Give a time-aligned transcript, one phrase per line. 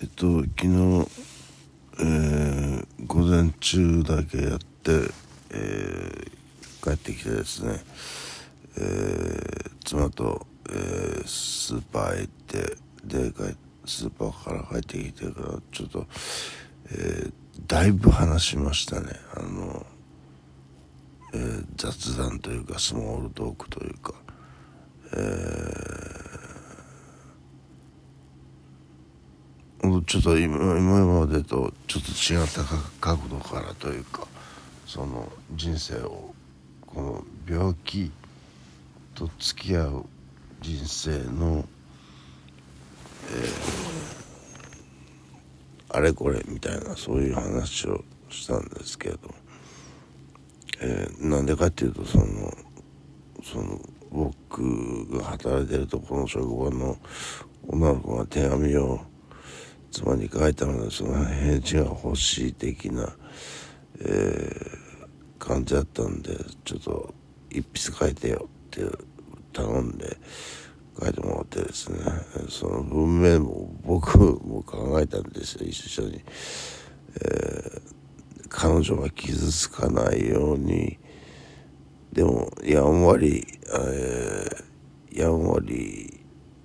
[0.00, 1.08] えっと昨日、
[1.98, 4.92] えー、午前中だけやって、
[5.50, 7.80] えー、帰ってきてですね、
[8.76, 13.32] えー、妻と、えー、スーパー行ってで
[13.86, 16.06] スーパーから帰ってきてからちょっと、
[16.92, 17.32] えー、
[17.66, 19.08] だいぶ話しましたね。
[19.34, 19.84] あの、
[21.34, 24.14] えー、雑談というかスモールトークというか、
[25.12, 26.17] えー
[30.02, 32.64] ちょっと今今までとちょっと違った
[33.00, 34.26] 角度からというか
[34.86, 36.34] その人生を
[36.86, 38.10] この病気
[39.14, 40.06] と付き合う
[40.60, 41.64] 人生の、
[43.30, 49.18] えー、あれこれみたいなそういう話をしたんですけど、
[50.80, 52.26] えー、なんでかっていうとその
[53.42, 53.78] その
[54.10, 56.96] 僕が働いてるとこの職場の
[57.66, 59.00] 女の子が手紙を
[59.90, 63.08] 妻に書いたのでその返事が欲しい的な、
[64.00, 67.14] えー、感じだったんでちょっと
[67.50, 68.82] 一筆書いてよって
[69.52, 70.16] 頼んで
[71.00, 71.98] 書いてもらってですね。
[72.48, 76.24] その文面も僕も考えたんですよ一緒に、
[77.14, 77.80] えー、
[78.48, 80.98] 彼女が傷つかないように。
[82.12, 86.20] でもやんわり、えー、やんわり、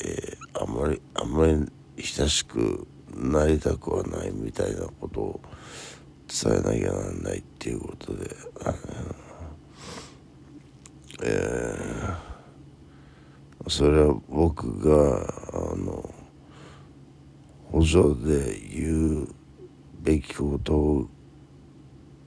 [0.00, 2.86] えー、あんまりあんまり親しく
[3.16, 5.40] なりたくはないみたいなことを
[6.28, 8.36] 伝えなきゃなんないっていうことで、
[11.22, 15.20] えー、それは僕が
[15.52, 16.14] あの
[17.70, 19.28] 補助で言う
[20.02, 21.08] べきこと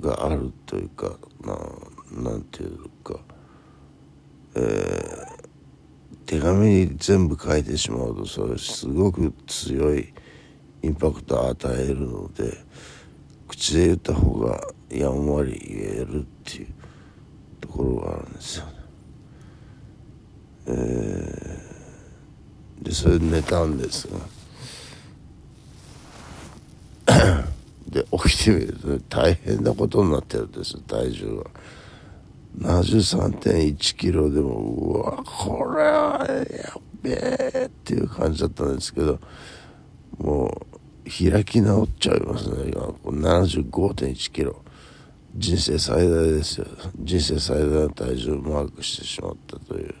[0.00, 3.18] があるというかななんていうか、
[4.54, 5.36] えー、
[6.26, 10.12] 手紙に全部書いてしまうとそれすごく強い
[10.86, 12.52] インパクトを与えるので
[13.48, 16.68] 口で言った方がやんわり言えるっていう
[17.60, 18.72] ところがあるんですよね。
[20.68, 24.08] えー、でそれで寝たんです
[27.06, 27.44] が
[27.88, 31.50] で起きてみると、大変なことになってるんです体重が。
[32.58, 39.20] 73.1キロでもうわこれはやべえっていう感じだったんですけど
[40.18, 40.65] もう
[41.06, 42.72] 開き直っちゃいますね。
[42.72, 44.62] 今75.1キロ。
[45.34, 46.66] 人生最大ですよ。
[46.98, 49.94] 人生最大の体重をマークしてしまったという。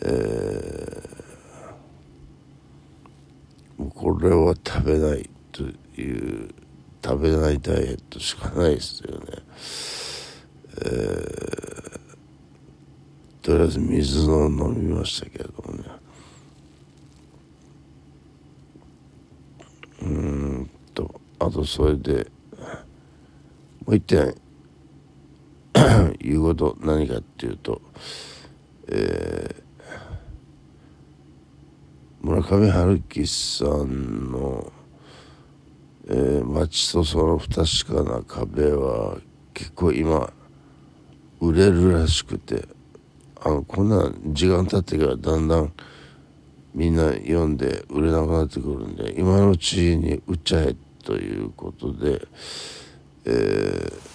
[0.00, 5.62] えー、もうこれは食べないと
[6.00, 6.54] いう
[7.04, 9.26] 食べないダイエットしかないですよね。
[10.80, 12.08] えー、
[13.42, 15.84] とりあえず水を飲みましたけどもね
[20.02, 22.30] うんとあとそれで
[23.86, 24.34] もう一点
[26.20, 27.80] 言うこと何かっていうと、
[28.88, 34.72] えー、村上春樹さんの
[36.08, 39.18] 「えー、街とその不確かな壁」は
[39.54, 40.32] 結構今
[41.40, 42.66] 売れるらしくて
[43.40, 45.72] あのこんな時間経ってからだんだん
[46.74, 52.20] みんな読んで売れなくなってくるんで今のうちに売っちゃえってということで、
[53.24, 54.08] えー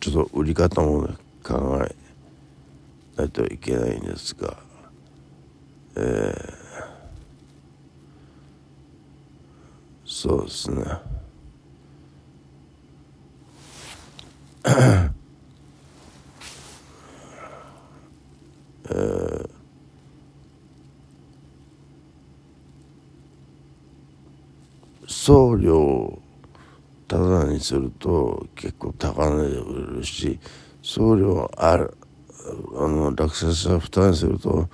[0.00, 1.94] ちょっと売り方もね考え
[3.16, 4.56] ないといけないんですが、
[5.96, 6.54] えー、
[10.04, 11.17] そうですね。
[25.08, 26.20] 送料
[27.08, 30.38] ただにすると結構高値で売れるし
[30.82, 31.96] 送料ある
[32.76, 34.68] あの落札者負担すると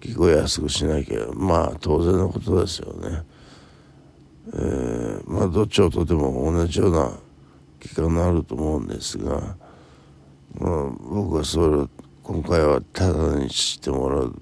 [0.00, 3.22] 結構安くしなきゃまあ当然のことですよね。
[4.54, 7.12] えー、まあどっちをとっても同じような
[7.80, 9.56] 結果になると思うんですが、
[10.58, 11.88] まあ、僕はそれを
[12.22, 14.34] 今回はただにしてもらう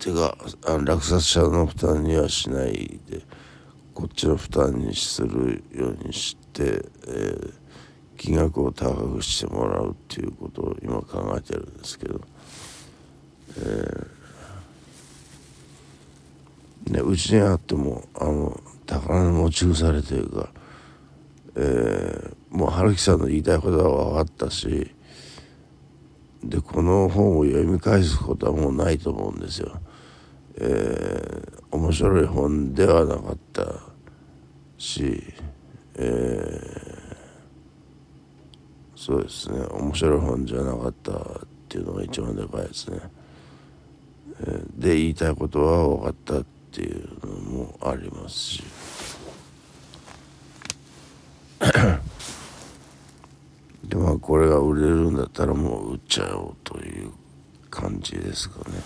[0.00, 0.34] てか
[0.66, 3.20] あ落札者の負担にはしないで
[3.94, 6.62] こっちの負担にするようにして、
[7.06, 7.52] えー、
[8.16, 12.20] 金額を高くしてもらうっていうことを今考えてるんですけど、
[13.58, 20.48] えーね、うちにあってもあの宝の持ち腐れというか、
[21.56, 24.90] えー、もう春樹さんの言いたいことは分かったし
[26.42, 29.78] でこの本を読み返すことはもうないと思うんですよ。
[30.56, 33.62] えー、面白い本ではなかった
[34.78, 35.22] し、
[35.94, 37.16] えー、
[38.96, 41.16] そうですね面白い本じゃなかったっ
[41.68, 42.98] ていうのが一番でかいですね。
[44.40, 48.62] えー、で言いたいことは分かったっていうのもありますし。
[53.84, 57.10] でまあこれが売れるんだったらもう売っちゃおうという
[57.70, 58.76] 感じですかね。